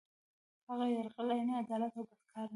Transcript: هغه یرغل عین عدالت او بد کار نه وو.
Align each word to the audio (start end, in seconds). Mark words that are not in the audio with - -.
هغه 0.67 0.85
یرغل 0.95 1.27
عین 1.35 1.49
عدالت 1.63 1.93
او 1.97 2.03
بد 2.09 2.21
کار 2.31 2.43
نه 2.43 2.43
وو. 2.43 2.49